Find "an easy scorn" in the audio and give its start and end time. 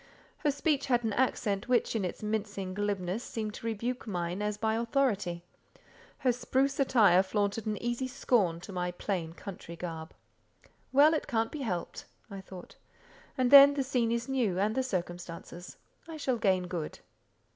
7.67-8.59